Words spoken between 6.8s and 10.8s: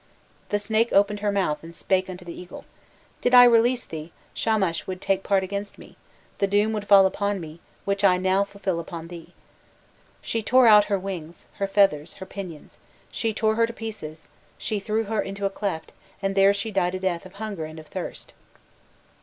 fall upon me, which now I fulfil upon thee.' She tore